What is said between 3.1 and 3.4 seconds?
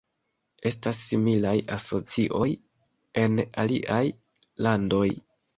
en